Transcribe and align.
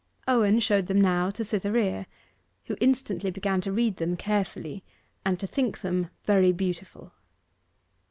Owen 0.27 0.59
showed 0.59 0.87
them 0.87 0.99
now 0.99 1.29
to 1.29 1.45
Cytherea, 1.45 2.07
who 2.65 2.75
instantly 2.81 3.29
began 3.29 3.61
to 3.61 3.71
read 3.71 3.97
them 3.97 4.17
carefully 4.17 4.83
and 5.23 5.39
to 5.39 5.45
think 5.45 5.81
them 5.81 6.09
very 6.23 6.51
beautiful. 6.51 7.13